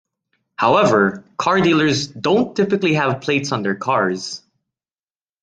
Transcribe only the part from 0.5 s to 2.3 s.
However, car dealers